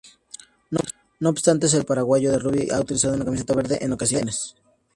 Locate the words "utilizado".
2.79-3.13